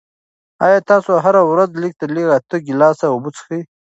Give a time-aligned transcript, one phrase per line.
[0.65, 3.59] آیا تاسو هره ورځ لږ تر لږه اته ګیلاسه اوبه څښئ؟